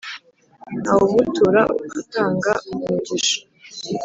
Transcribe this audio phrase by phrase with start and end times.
[0.81, 1.61] ntawumutura
[1.99, 3.37] atanga umugisha